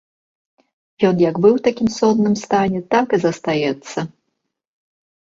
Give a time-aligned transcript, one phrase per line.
[1.09, 3.99] Ён як быў у такім сонным стане, так і застаецца.